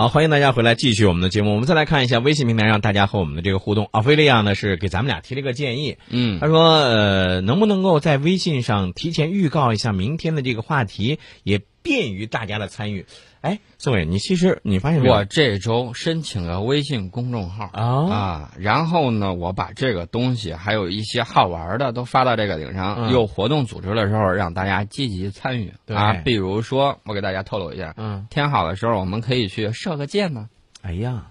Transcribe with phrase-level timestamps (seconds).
[0.00, 1.52] 好，欢迎大家回来继续我们的节目。
[1.52, 3.86] 我们再来看一下微信平台上大家和我们的这个互动。
[3.90, 13.04] 奥菲利亚呢是给咱们俩提了一个建议，嗯他说呃，能不能够在微信上提前预告一下明天的这个话题，也便于大家的参与。
[13.40, 15.14] 哎，宋伟，你其实你发现没有？
[15.14, 22.96] 我这周申请了微信公众号啊啊，然后呢，我把这个东西还有一些好玩的都发到这个顶上。
[22.98, 26.12] 嗯有活动组织的时候，让大家积极参与啊。
[26.24, 30.48] 比如说，我给大家透露一下，嗯，天好的时候，我们可以去射个箭呢。
[30.82, 31.26] 哎呀，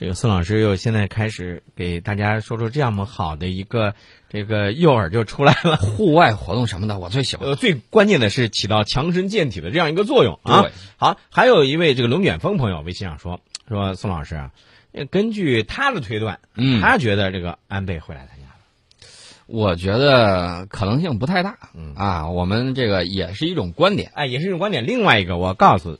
[0.00, 3.94] 这个孙老师又现在开始给大家说出这样么好的一个
[4.30, 5.76] 这个诱饵就出来了。
[5.76, 7.46] 户外活动什么的，我最喜欢。
[7.46, 10.64] 呃，最关键的是起到强身健体的这样一个作用啊。
[10.96, 14.52] 好，还有一位这个龙卷风朋友微信上说说宋老师啊，
[14.92, 19.06] 呃根据他的推断，嗯他觉得这个安倍会来参加的。
[19.48, 21.58] 我觉得可能性不太大。
[21.74, 24.12] 嗯啊，我们这个也是一种观点。
[24.14, 24.86] 哎，也是一种观点。
[24.86, 25.98] 另外一个，我告诉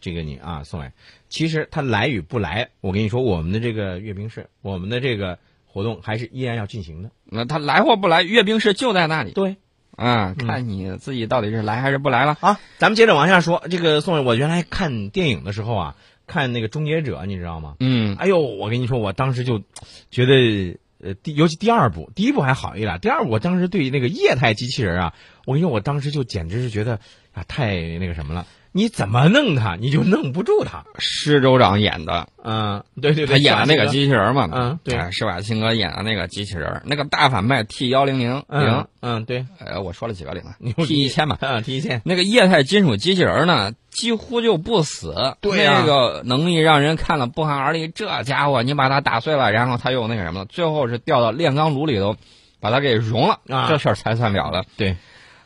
[0.00, 0.92] 这个你啊，宋伟，
[1.28, 7.10] 其实他来与不来，我跟你说，我们的这个阅兵式，我们的这个活动还是依然要进行的。
[7.24, 9.56] 那他来或不来，阅兵式就在那里对，
[9.96, 12.36] 啊，看你自己到底是来还是不来了。
[12.40, 13.62] 啊，咱们接着往下说。
[13.70, 17.76] 这个宋伟，我原来看电影的时候啊，看那个《终结者》，你知道吗？
[17.80, 19.62] 嗯，哎呦，我跟你说，我当时就
[20.10, 25.14] 觉得，呃，第尤其第二部，第一部还好一点，第二部我当时对那个液态机器人啊，
[25.46, 27.00] 我跟你说，我当时就简直是觉得
[27.32, 28.46] 啊，太那个什么了。
[28.76, 30.84] 你怎么弄他，你就弄不住他。
[30.98, 34.94] 施州长演的，嗯，对对他，演的那个机，器人嘛，嗯对。
[34.94, 39.46] 哎施瓦辛格演的那个机器人，那个大反派 T 幺零零嗯零，嗯，对。
[39.58, 47.88] 呃，我说了几个零啊你，T 一千嘛，，T 一千，那个液态金属机器人呢，几乎就不死，对呀那个能力让人看了不寒而栗。
[47.88, 52.14] 这家伙，你把它打碎了，然后他又那个什么了，最后是掉到炼钢炉里头，
[52.60, 53.68] 把它给融了，啊。
[53.70, 54.64] 这事儿才算了了。
[54.76, 54.96] 对，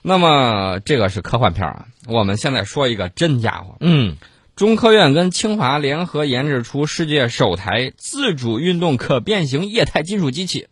[0.03, 3.77] 那么这个是科幻片啊，我们现在说一个真家伙。
[3.81, 4.17] 嗯，
[4.56, 10.69] 中科院跟清华联合研制出世界首台自主运动可变形液态金属机器。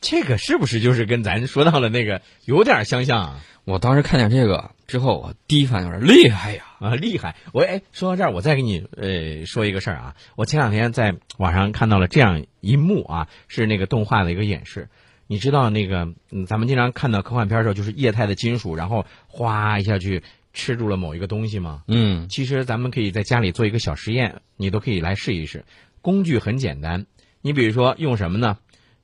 [0.00, 3.40] 这个是不是就是跟咱说到的那个有点相像啊？
[3.64, 6.64] 我当时看见这个之后，我第一反应是厉害呀！
[6.80, 7.34] 啊，厉害！
[7.52, 10.14] 我哎，说到这儿，我再给你呃说一个事儿啊。
[10.36, 14.88] 我前两天在网上看到了这样一幕啊，是那个动画的一个演示。
[15.26, 21.82] 你知道那个，嗯，咱们经常看到科幻片的时候，就是液态的金属，然后哗一下去吃住了某一个东西吗？
[21.88, 25.64] 嗯其实咱们可以在家里做一个小实验，你都可以来试一试。
[26.02, 27.06] 工具很简单，
[27.40, 28.58] 你比如说用什么呢？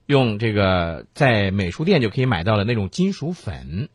[0.07, 3.89] 用这个在美术店就可以买到的那种金属粉，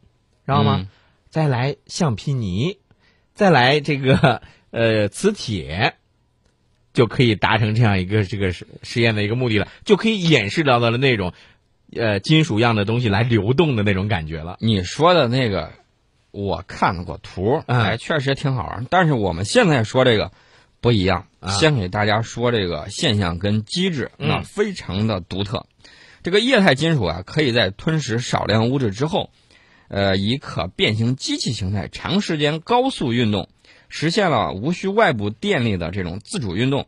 [0.45, 0.77] 知道吗？
[0.81, 0.87] 嗯
[1.27, 2.77] 再来橡皮泥，
[3.33, 5.95] 再来这个 呃磁铁，
[6.93, 11.33] 就可以达成这样一个这个实实验的一个目的了，就可以演示到的那种
[11.93, 14.57] 呃金属样的东西来流动的那种感觉了。
[14.59, 15.71] 你说的那个，
[16.31, 18.87] 我看过图，嗯哎，确实挺好玩。
[18.89, 20.31] 但是我们现在说这个
[20.81, 25.65] 不一样，啊先给大家说这个现象跟机制，嗯那非常的独特。
[26.23, 29.29] 这个液态金属啊，可以在吞食少量物质之后，
[29.89, 33.47] 呃，以可变形机器形态长时间高速运动，
[33.89, 36.87] 实现了无需外部电力的这种自主运动，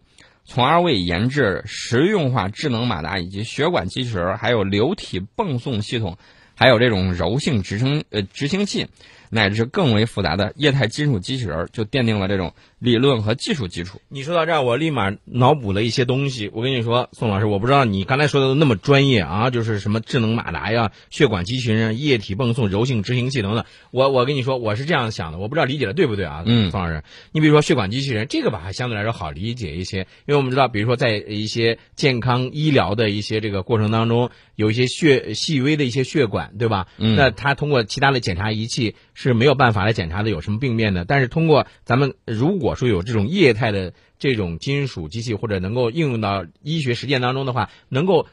[0.49, 6.17] 从而为研制实用化智能马达以及血管机器人，还有流体泵送系统，
[6.55, 8.87] 还有这种柔性直升呃执行器，
[9.29, 14.01] 乃至更为复杂的液态金属机器人，就奠定了这种理论和技术基础。
[14.07, 16.51] 你说到这儿，我立马脑补了一些东西。
[16.53, 23.65] 我跟你说，宋老师，我不知道你刚才说的那么专业啊，就是什么智能马达呀、血管机器人啊、液体泵送、柔性执行器等等。
[23.91, 26.43] 我我跟你说，我是这样想的，我不知道理解的对不对啊？
[26.45, 36.87] 嗯宋老师，你比如说血管机器人，这个吧还相对来说好理解一些，因为我们知道，比如说在一些健康医疗的一些这个过程当中，有一些血细微的一些血管，对吧？
[36.99, 48.27] 嗯那它通过其他的检查仪器是没有办法来检查的有什么病变的，但是通过咱们如果说有这种液态的这种金属机器，或者能够应用到医学实践当中的话，能够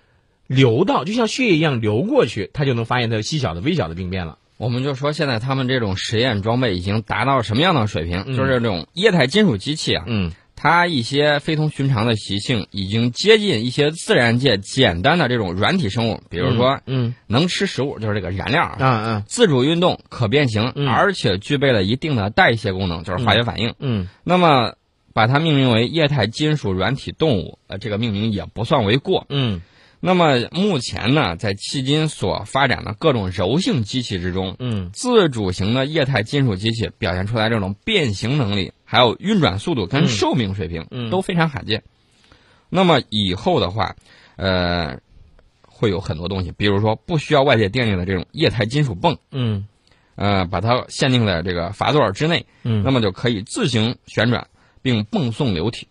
[0.46, 4.38] 流到就像血液一样流过去，它就能发现它细小的、微小的病变了。
[4.56, 8.22] 我们就说现在他们这种实验装备已经达到什么样的水平？
[8.26, 10.30] 嗯就是这种液态金属机器啊，嗯
[10.64, 18.62] 它一些非同寻常的习性已经接近一些自然界简单的这种软体生物，比如说嗯能吃食物，就是这个燃料。
[18.62, 20.88] 啊，嗯嗯自主运动、可变形，嗯。
[20.88, 23.74] 而且具备了一定的代谢功能，就是化学反应。
[23.78, 24.08] 嗯。
[24.24, 24.72] 那么
[25.12, 29.26] 把它命名为液态金属软体动物，呃，这个命名也不算为过。
[29.28, 29.60] 嗯
[30.06, 41.82] 那么目前呢，在迄今所发展的各种柔性机器之中，嗯自主型的液态金属机器表现出来这种变形能力，还有运转速度跟嗯寿命水平、嗯都非常罕见。
[42.68, 43.96] 那么以后的话，
[44.36, 44.98] 呃，
[45.62, 49.66] 会有很多东西，比如说不需要外界电力的这种液态金属泵，嗯
[50.16, 54.48] 呃，把它限定在这个阀座之内，嗯那么就可以自行旋转
[54.82, 55.88] 并泵送流体。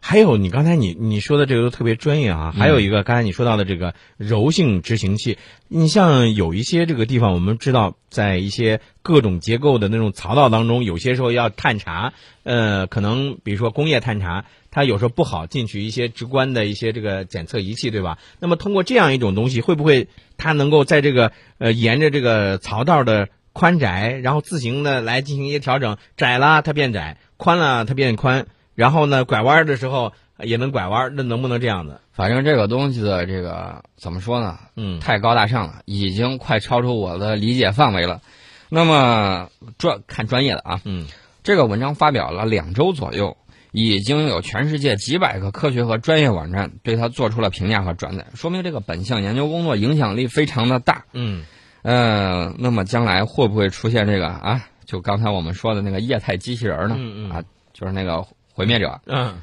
[0.00, 5.38] 还有你刚才你你说的这个都特别专业啊，还有一个刚才你说到的这个柔性执行器，
[5.68, 12.12] 你像有一些这个地方，我们知道在一些各种结构的那种槽道当中，有些时候要探查，
[12.42, 18.18] 呃，可能比如说工业探查，它有时候不好进去一些直观的一些这个检测仪器，对吧？
[18.40, 28.46] 那么通过这样一种东西，会不会它能够在这个呃沿着这个槽道的宽窄，然后自行的来进行一些调整，窄了它变窄，宽了它变宽。
[28.76, 31.98] 然后呢，拐弯的时候也能拐弯，那能不能这样子？
[32.12, 34.58] 反正这个东西的这个怎么说呢？
[34.76, 38.20] 嗯，太高大上了，已经快超出我的理解范围了。
[38.68, 41.06] 那么专看专业的啊，嗯，
[41.42, 43.38] 这个文章发表了两周左右，
[43.72, 51.06] 已经有全世界几百个科学和专业网站对它做出了评价和转载，说明这个本项研究工作影响力非常的大。
[51.14, 51.44] 嗯，
[51.80, 54.66] 呃，那么将来会不会出现这个啊？
[54.84, 56.96] 就刚才我们说的那个液态机器人呢？
[56.98, 57.42] 嗯嗯啊，
[57.72, 58.26] 就是那个。
[58.56, 59.42] 毁灭者，嗯，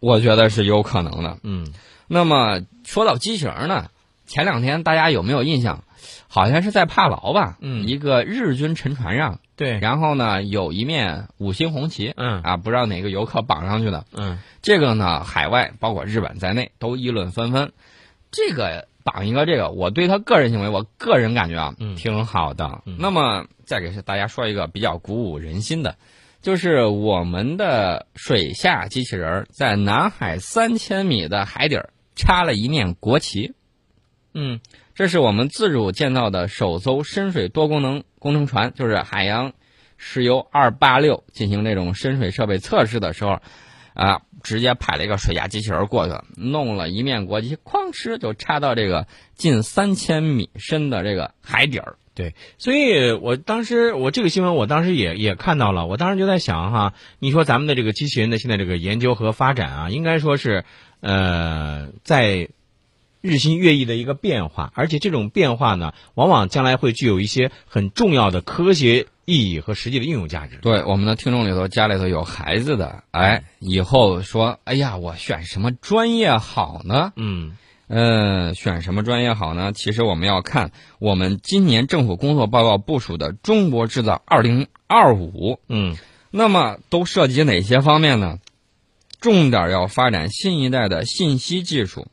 [0.00, 1.72] 我觉得是有可能的，嗯。
[2.08, 3.88] 那么说到机器人呢，
[4.26, 5.84] 前两天大家有没有印象？
[6.26, 17.72] 好像是在帕劳吧，嗯，一个日军沉船上，对，然后呢有一面五星红旗，嗯啊，不知道哪个游客绑上去的，嗯，这个呢，海外包括日本在内都议论纷纷。
[18.32, 22.82] 这个绑一个这个，我对他个人行为，我个人感觉啊，嗯，挺好的。
[22.86, 25.96] 嗯，那么再给大家说一个比较鼓舞人心的。
[26.42, 33.54] 就是我们的水下机器人在南海三千米的海底儿插了一面国旗，
[34.32, 34.60] 嗯，
[34.94, 39.52] 这是我们自主建造的首艘深水多功能工程船，就是海洋
[39.98, 43.40] 石油二八六进行这种深水设备测试的时候，
[43.92, 51.96] 啊，直接派了一个水下机器人过去，弄了一面国旗，哐哧就插到这个近三千米深的这个海底儿。
[52.20, 60.66] 对，所以我当时我这个新闻我当时也也看到了，我当时就在想哈，你说咱们的这个机器人的现在这个研究和发展啊，应该说是
[61.00, 62.50] 呃在
[63.22, 70.58] 日新月异的一个变化，而且这种变化呢，往往将来会具有一些很重要的科学意义和实际的应用价值。
[70.60, 77.14] 对，我们的听众里头家里头有孩子的，哎，以后说，哎呀，我选什么专业好呢？
[77.16, 77.56] 嗯。
[77.92, 79.72] 呃，选什么专业好呢？
[79.72, 80.70] 其实我们要看
[81.00, 85.58] 我们今年政府工作报告部署的“中国制造二零二五”。
[85.68, 85.96] 嗯，
[86.30, 88.38] 那么都涉及哪些方面呢？
[89.20, 92.06] 重点要发展新一代的信息技术、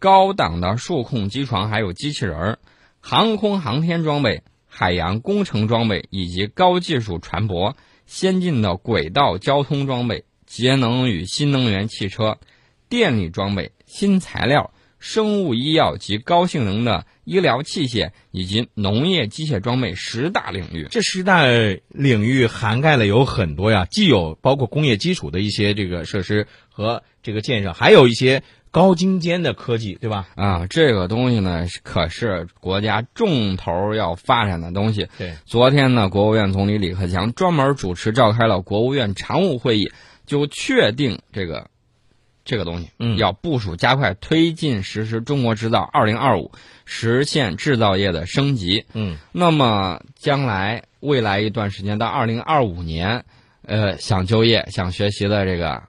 [0.00, 2.58] 高档的数控机床，还有机器人儿、
[2.98, 7.74] 航空航天装备、海洋工程装备，以及高技术船舶、
[8.06, 12.38] 先进的轨道交通装备、节能与新能源汽车、
[12.88, 14.72] 电力装备、新材料。
[15.02, 21.44] 生物医药及高性能的医疗器械以及农业机械装备十大领域，这十大
[21.88, 30.28] 领域涵盖了有很多呀，既有包括工业基础的一些这个设施和这个建设，还有一些高精尖的科技，对吧？
[30.36, 35.08] 啊，这个东西呢，可是国家重头要发展的东西。
[35.18, 39.90] 对，昨天呢，国务院总理李克强专门主持召开了国务院常务会议，
[40.26, 41.71] 就确定这个。
[42.44, 46.50] 这个东西，嗯，要部署加快推进实施“中国制造二零二五”，
[46.84, 48.84] 实现制造业的升级。
[48.94, 53.24] 嗯，那么将来未来一段时间到二零二五年，
[53.64, 55.82] 呃，想就业、想学习的这个，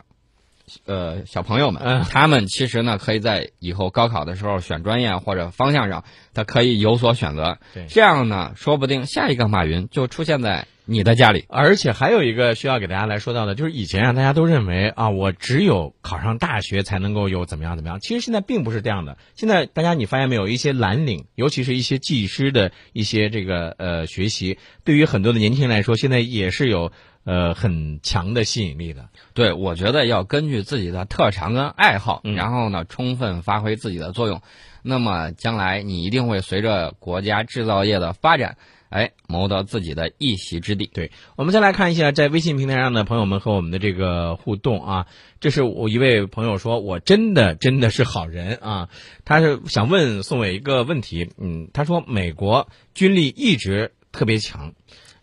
[0.86, 7.58] 呃，小朋友们，嗯，他们其实呢，可以在以后高考的时候选专业或者方向上，他可以有所选择。
[7.74, 10.68] 对，这样呢，说不定下一个马云就出现在。
[10.86, 18.00] 你的家里，而且还有一个需要给大家来说到的，就是以前啊，大家都认为啊，我只有考上大学才能够有怎么样怎么样。
[18.02, 19.18] 其实现在并不是这样的。
[19.36, 26.92] 现在大家你发现没有，一些蓝领，尤其是一些技师的一些这个呃学习，对于很多的年轻人来说，现在也是有
[27.24, 29.08] 呃很强的吸引力的。
[29.34, 34.42] 对，我觉得要根据自己的特长跟爱好，嗯、然后呢，充分发挥自己的作用。
[34.82, 38.58] 那么将来你一定会随着国家制造业的发展。
[38.94, 40.86] 哎，谋得自己的一席之地。
[40.86, 45.08] 对，我们再来看一下在微信平台上的朋友们和我们的这个互动啊。
[45.40, 48.90] 这是我一位朋友说，我真的真的是好人啊。
[49.26, 54.74] 他是想问宋伟一个问题，嗯，他说美国军力一直特别强，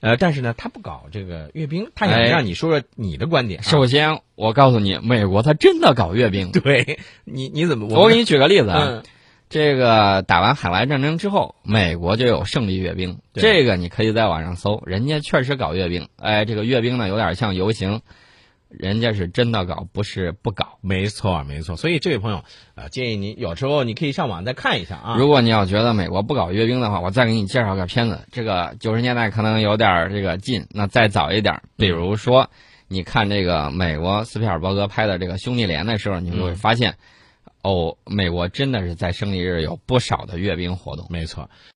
[0.01, 3.63] 呃，但是呢，他不搞这个阅兵，他想让你说说你的观点。
[3.63, 6.51] 首先，我告诉你，美国他真的搞阅兵。
[6.51, 7.87] 对你，你怎么？
[7.87, 9.05] 我给你举个例子啊。
[9.51, 16.09] 这个打完海湾战争之后，美国就有胜利阅兵，这个你可以在网上搜，人家确实搞阅兵。
[16.17, 18.01] 哎，这个阅兵呢有点像游行，
[18.69, 20.79] 人家是真的搞，不是不搞。
[20.81, 21.75] 没错，没错。
[21.75, 22.45] 所以这位朋友，
[22.77, 25.17] 呃，建议你有时候你可以上网再看一下啊。
[25.19, 32.49] 如果你要觉得美国不搞阅兵的话，我再给你介绍个片子，这个九十年代可能有点这个近，那再早一点，比如说
[32.87, 36.95] 你看这个美国斯皮尔伯格拍的这个《兄弟连》的时候，你就会嗯发现，
[37.63, 41.07] 哦，美国真的是在胜利日有不少的阅兵活动。
[41.11, 41.51] 没错。